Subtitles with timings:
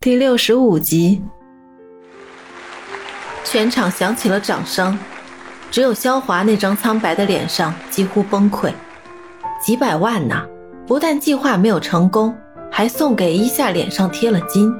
[0.00, 1.20] 第六十五集，
[3.42, 4.96] 全场响起了掌声，
[5.72, 8.72] 只有肖华那张苍白的脸上几乎崩溃。
[9.60, 10.46] 几百万呐，
[10.86, 12.32] 不但计划没有成功，
[12.70, 14.72] 还送给伊夏脸上贴了金。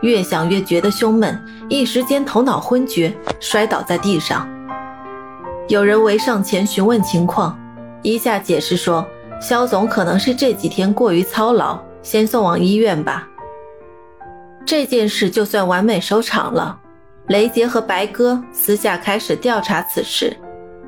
[0.00, 1.36] 越想越觉得胸闷，
[1.68, 4.48] 一时间头脑昏厥，摔倒在地上。
[5.66, 7.58] 有人围上前询问情况，
[8.00, 9.04] 伊夏解释说，
[9.40, 13.28] 肖总可能是这几天过于操劳，先送往医院吧。
[14.66, 16.76] 这件事就算完美收场了。
[17.28, 20.36] 雷杰和白鸽私下开始调查此事。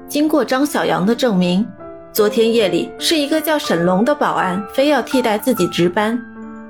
[0.08, 1.64] 经过张小阳的证明，
[2.12, 6.20] 昨天夜里是一个叫沈龙的保安非要替代自己值班。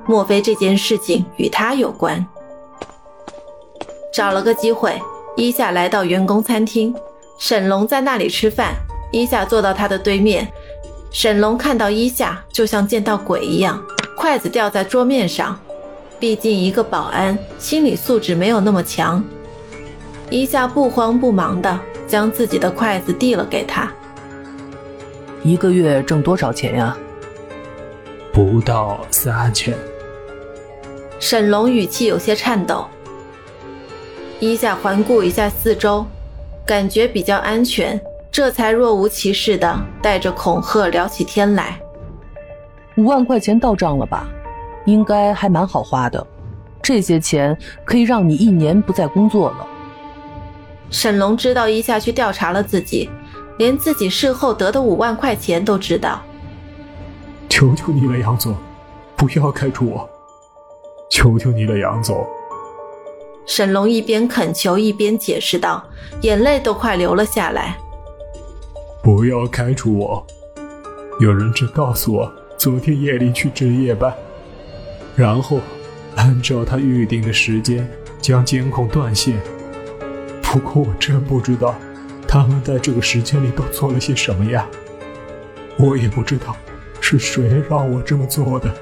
[0.06, 2.24] 莫非这件事情与他有关？
[4.12, 5.00] 找了个机会，
[5.36, 6.94] 伊夏来到员工餐厅，
[7.38, 8.74] 沈龙在那里吃饭。
[9.12, 10.46] 伊夏坐到他的对面，
[11.10, 13.82] 沈龙看到伊夏就像见到鬼一样，
[14.14, 15.58] 筷子掉在桌面上。
[16.20, 19.22] 毕竟一个保安心理素质没有那么强，
[20.30, 23.90] 一下不慌不忙的将自己的筷子递了给他。
[25.44, 26.96] 一个月挣多少钱呀？
[28.32, 29.72] 不到三千。
[31.20, 32.86] 沈龙语气有些颤抖。
[34.40, 36.04] 一下环顾一下四周，
[36.66, 41.80] 感觉比较安全，这才若无其事的带着恐吓聊起天来。
[42.96, 44.28] 五万块钱到账了吧？
[44.88, 46.26] 应该还蛮好花的，
[46.82, 49.66] 这些钱可以让你一年不再工作了。
[50.90, 53.10] 沈龙知道一下去调查了自己，
[53.58, 56.22] 连自己事后得的五万块钱都知道。
[57.48, 58.54] 求求你了，杨总，
[59.16, 60.08] 不要开除我！
[61.10, 62.26] 求求你了，杨总。
[63.44, 65.84] 沈龙一边恳求一边解释道，
[66.22, 67.76] 眼泪都快流了下来。
[69.02, 70.26] 不要开除我！
[71.20, 74.14] 有人只告诉我，昨天夜里去值夜班。
[75.18, 75.58] 然后，
[76.14, 77.84] 按照他预定的时间
[78.20, 79.36] 将监控断线。
[80.40, 81.74] 不过我真不知道，
[82.28, 84.64] 他们在这个时间里都做了些什么呀？
[85.76, 86.56] 我也不知道
[87.00, 88.72] 是谁让我这么做的。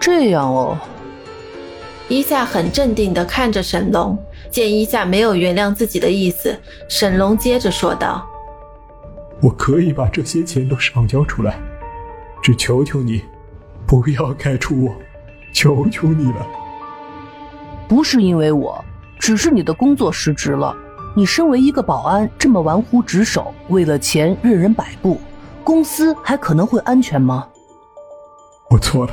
[0.00, 0.78] 这样哦。
[2.08, 4.16] 伊夏很镇定地看着沈龙，
[4.50, 8.26] 见伊夏没有原谅自己的意思，沈龙接着说道
[9.42, 11.58] ：“我可以把这些钱都上交出来，
[12.42, 13.22] 只求求你。”
[13.86, 14.94] 不要开除我，
[15.52, 16.46] 求求你了！
[17.86, 18.82] 不是因为我，
[19.18, 20.74] 只是你的工作失职了。
[21.14, 25.20] 你身为一个保安，这么玩忽职守，为了钱任人摆布，
[25.62, 27.46] 公司还可能会安全吗？
[28.70, 29.12] 我错了，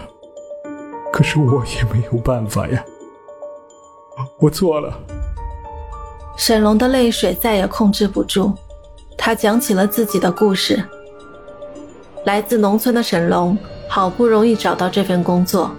[1.13, 2.83] 可是我也没有办法呀。
[4.39, 4.97] 我错了。
[6.37, 8.53] 沈龙的泪水再也控制不住，
[9.17, 10.83] 他讲起了自己的故事。
[12.25, 13.57] 来自农村的沈龙。
[13.87, 15.69] 好不容易找到这份工作，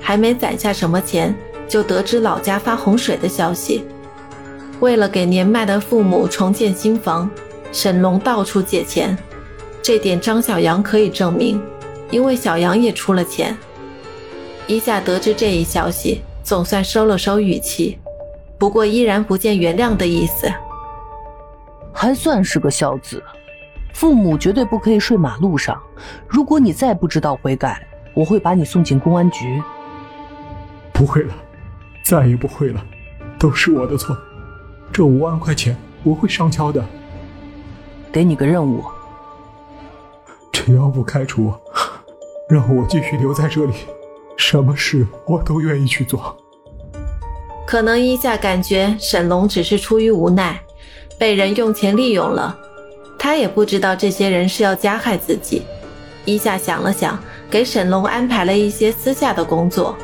[0.00, 1.34] 还没攒下什么钱，
[1.66, 3.84] 就得知老家发洪水的消息。
[4.78, 7.28] 为了给年迈的父母重建新房，
[7.72, 9.18] 沈龙到处借钱。
[9.82, 11.60] 这点张小杨可以证明，
[12.12, 13.58] 因为小杨也出了钱。
[14.68, 17.98] 一下得知这一消息，总算收了收语气，
[18.56, 20.46] 不过依然不见原谅的意思。
[21.92, 23.20] 还算是个孝子。
[23.98, 25.76] 父母绝对不可以睡马路上。
[26.28, 29.60] 如果你再不知道悔改，我会把你送进公安局。
[30.92, 31.34] 不会了，
[32.04, 32.80] 再也不会了，
[33.40, 34.16] 都是我的错。
[34.92, 36.84] 这五万块钱我会上交的。
[38.12, 38.84] 给你个任务，
[40.52, 41.60] 只要不开除我，
[42.48, 43.74] 让我继续留在这里，
[44.36, 46.36] 什么事我都愿意去做。
[47.66, 50.60] 可能一下感觉沈龙只是出于无奈，
[51.18, 52.56] 被人用钱利用了。
[53.18, 55.62] 他也不知道这些人是要加害自己。
[56.24, 57.18] 一下想了想，
[57.50, 59.96] 给沈龙安排了一些私下的工作。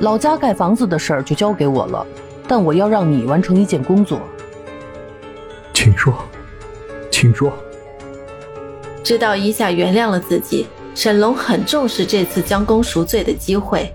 [0.00, 2.04] 老家盖房子的事儿就交给我了，
[2.48, 4.20] 但我要让你完成一件工作。
[5.72, 6.12] 请说，
[7.10, 7.52] 请说。
[9.04, 13.92] 知道一下原谅了自己，沈龙很重视这次将功赎罪的机会。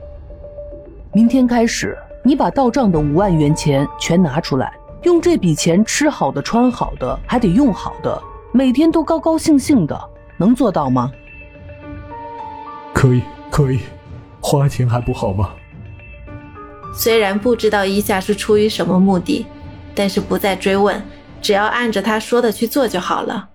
[1.14, 4.72] 明天开始，你把到账的五万元钱全拿出来。
[5.04, 8.22] 用这笔钱吃好的、穿好的，还得用好的，
[8.52, 10.00] 每天都高高兴兴的，
[10.38, 11.12] 能做到吗？
[12.94, 13.22] 可以，
[13.52, 13.80] 可以，
[14.42, 15.52] 花钱还不好吗？
[16.94, 19.46] 虽然不知道伊夏是出于什么目的，
[19.94, 21.02] 但是不再追问，
[21.42, 23.50] 只要按着他说的去做就好了。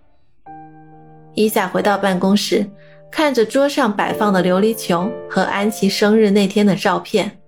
[1.35, 2.71] 伊夏回到办公室，
[3.11, 7.39] 看着桌上摆放的琉璃球和安琪生日那天的照片，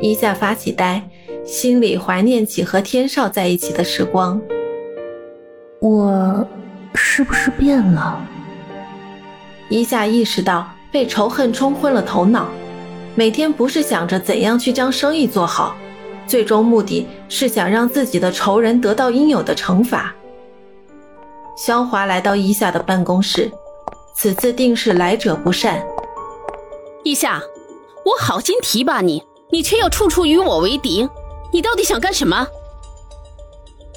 [0.00, 1.02] 伊夏发起呆。
[1.44, 4.40] 心里怀念起和天少在一起的时光，
[5.80, 6.46] 我
[6.94, 8.20] 是不是变了？
[9.68, 12.48] 一夏意识到被仇恨冲昏了头脑，
[13.14, 15.74] 每天不是想着怎样去将生意做好，
[16.26, 20.14] 最终目的是想让自己的仇人得到应有的惩罚。
[21.56, 23.50] 肖华来到伊夏的办公室，
[24.14, 25.82] 此次定是来者不善。
[27.02, 27.40] 伊夏，
[28.04, 31.08] 我好心提拔你，你却又处处与我为敌，
[31.52, 32.46] 你到底想干什么？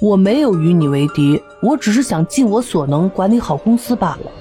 [0.02, 4.32] 我没有与你为敌，我只是想尽我所能管理好公司罢了。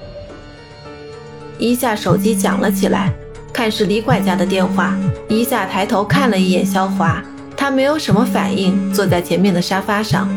[1.57, 3.13] 一下手机响了起来，
[3.53, 4.97] 看是李管家的电话。
[5.29, 7.23] 一下抬头看了一眼肖华，
[7.55, 10.27] 他没有什么反应，坐在前面的沙发上。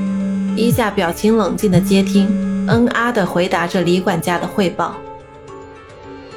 [0.55, 2.29] 一下表情冷静的接听，
[2.69, 4.95] 嗯啊的回答着李管家的汇报。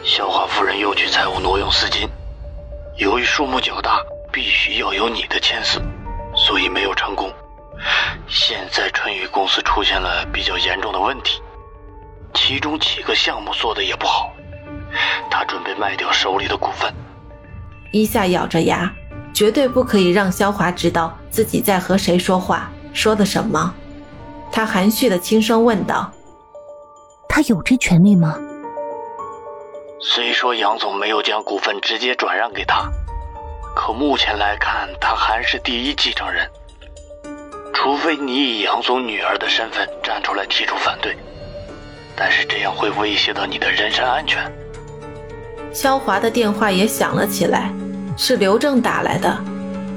[0.04, 2.08] 肖华夫人又去财务挪用资金，
[2.98, 4.00] 由于数目较大，
[4.32, 5.80] 必须要有你的签字，
[6.48, 7.32] 所以没有成功。
[8.28, 11.42] 现在春雨公司出现了比较严重的问题，
[12.34, 14.32] 其中几个项目做的也不好，
[15.30, 16.94] 他准备卖掉手里的股份。
[17.92, 18.92] 伊夏咬着牙，
[19.34, 23.74] 绝对不可以让肖华知道自己在和谁说话，说的什么。
[24.52, 26.12] 他含蓄的轻声问道
[27.30, 28.38] ：“他有这权利吗？”
[30.02, 32.90] 虽说杨总没有将股份直接转让给他，
[33.90, 36.48] 可目前来看，他还是第一继承人。
[37.74, 41.18] 除非你以杨总女儿的身份站出来提出反对，
[42.16, 44.40] 但是这样会威胁到你的人身安全。
[45.74, 47.74] 肖华的电话也响了起来，
[48.16, 49.36] 是刘正打来的。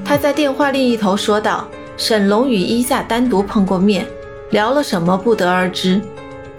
[0.03, 4.07] 他在电话另一头说道：“沈龙与伊夏单独碰过面，
[4.49, 6.01] 聊了什么不得而知。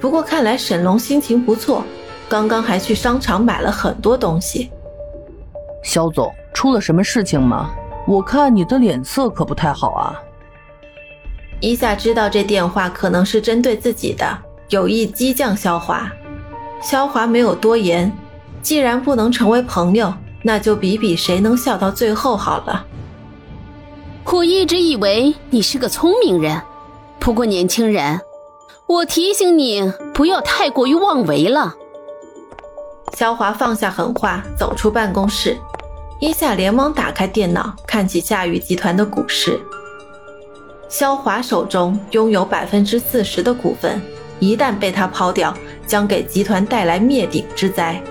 [0.00, 1.82] 不过看来沈龙心情不错，
[2.28, 4.70] 刚刚还去商场买了很多东西。”
[5.82, 7.70] 肖总，出了什么事情吗？
[8.06, 10.14] 我看你的脸色可不太好啊。
[11.60, 16.10] 伊夏知道这电话可能是针对自己的，有意激将萧华。
[16.82, 18.12] 萧华没有多言，
[18.62, 20.12] 既然不能成为朋友，
[20.42, 22.86] 那就比比谁能笑到最后好了。
[24.26, 26.60] 我一直以为你是个聪明人，
[27.18, 28.20] 不过年轻人，
[28.86, 31.74] 我提醒你不要太过于妄为了。
[33.16, 35.56] 萧华放下狠话，走出办公室。
[36.24, 39.60] 伊夏连忙打开电脑，看起夏雨集团的股市。
[40.88, 44.00] 肖华手中拥有百分之四十的股份，
[44.40, 45.54] 一旦被他抛掉，
[45.86, 48.02] 将给集团带来灭顶之灾。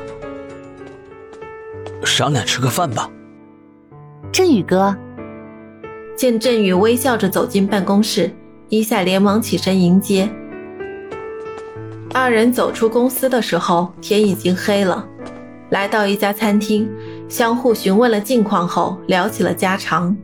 [2.05, 3.09] 商量吃个饭吧，
[4.31, 4.95] 振宇哥。
[6.15, 8.31] 见振宇微笑着走进办公室，
[8.69, 10.29] 伊夏连忙起身迎接。
[12.13, 15.03] 二人走出公司的时候，天已经黑了。
[15.69, 16.87] 来到一家餐厅，
[17.33, 20.15] 相互询问了近况后，聊起了家常。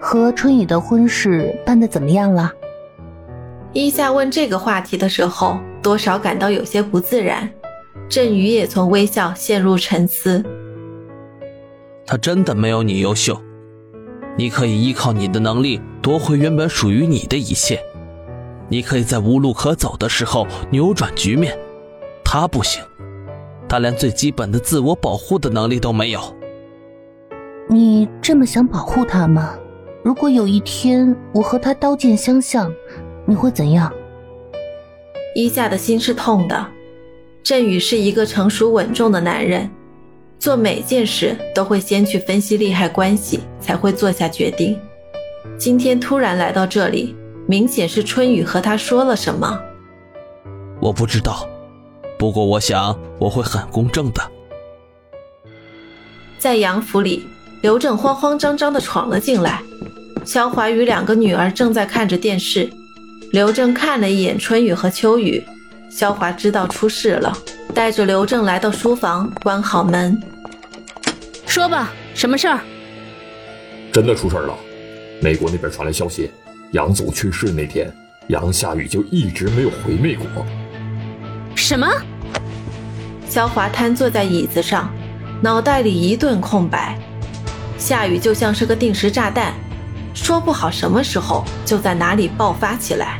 [0.00, 2.50] 和春雨的婚事办得怎么样了？
[3.72, 7.48] 伊夏问这个话题的时候，多少感到有些不自然。
[8.08, 10.44] 振宇也从微笑陷入沉思。
[12.04, 13.40] 他真的没有你优秀，
[14.36, 17.78] 你可以依靠你的能力夺回原本属于你的一切，
[18.68, 21.56] 你可以在无路可走的时候扭转局面。
[22.24, 22.82] 他不行，
[23.72, 26.20] 他连最基本的自我保护的能力都没有。
[27.70, 29.54] 你这么想保护他吗？
[30.04, 32.70] 如果有一天我和他刀剑相向，
[33.24, 33.90] 你会怎样？
[35.34, 36.66] 伊夏的心是痛的。
[37.42, 39.70] 振宇是一个成熟稳重的男人，
[40.38, 44.78] 做每件事都会先去分析利害关系，才会做下决定。
[45.56, 49.58] 今天突然来到这里，明显是春雨和他说了什么。
[50.78, 51.48] 我不知道，
[52.22, 54.22] 不过我想我会很公正的。
[56.38, 57.26] 在杨府里，
[57.62, 59.60] 刘正慌慌张张的闯了进来。
[60.24, 62.70] 萧华与两个女儿正在看着电视，
[63.32, 65.44] 刘正看了一眼春雨和秋雨，
[65.90, 67.36] 萧华知道出事了，
[67.74, 70.16] 带着刘正来到书房，关好门。
[71.44, 72.60] 说吧，什么事儿？
[73.92, 74.54] 真的出事了，
[75.20, 76.30] 美国那边传来消息，
[76.70, 77.92] 杨总去世那天，
[78.28, 80.46] 杨夏雨就一直没有回美国。
[81.56, 81.88] 什么？
[83.32, 84.90] 肖华瘫坐在椅子上，
[85.40, 86.98] 脑袋里一顿空白。
[87.78, 89.54] 夏雨就像是个定时炸弹。
[90.12, 93.18] 说不好什么时候就在哪里爆发起来。